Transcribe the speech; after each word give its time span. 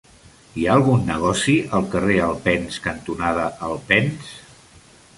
Hi 0.59 0.63
ha 0.69 0.77
algun 0.79 1.03
negoci 1.09 1.55
al 1.79 1.87
carrer 1.93 2.17
Alpens 2.31 2.83
cantonada 2.89 3.49
Alpens? 3.73 4.37